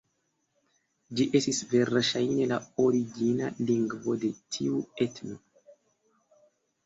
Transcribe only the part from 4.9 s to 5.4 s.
etno.